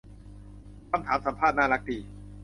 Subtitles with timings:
[0.89, 1.97] คำถามสัมภาษณ์น่ารักดี